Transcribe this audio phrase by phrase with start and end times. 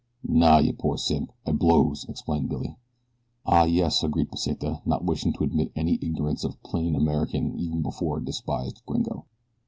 [0.27, 2.75] "Naw, you poor simp I blows," explained Billy.
[3.45, 8.17] "Ah, yes," agreed Pesita, not wishing to admit any ignorance of plain American even before
[8.17, 9.27] a despised gringo.